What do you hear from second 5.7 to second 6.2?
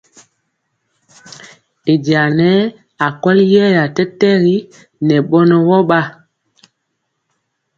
bn.